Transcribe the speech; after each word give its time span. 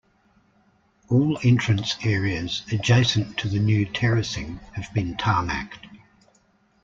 All 1.09 1.37
entrance 1.43 1.95
areas 2.03 2.63
adjacent 2.71 3.37
to 3.37 3.47
the 3.47 3.59
new 3.59 3.85
terracing 3.85 4.55
have 4.73 4.91
been 4.95 5.15
tarmacked. 5.15 5.91